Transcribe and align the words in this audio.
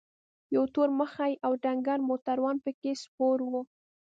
یو 0.55 0.63
تور 0.73 0.89
مخی 0.99 1.33
او 1.45 1.51
ډنګر 1.63 1.99
موټروان 2.09 2.55
پکې 2.63 2.91
سپور 3.03 3.37
و. 3.43 3.53